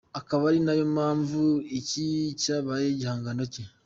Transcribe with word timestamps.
Akab’ 0.19 0.41
ari 0.49 0.59
nayo 0.65 0.85
mpamvu 0.95 1.41
iki 1.79 2.05
cyabaye 2.41 2.85
igihangano 2.89 3.43
cye. 3.53 3.63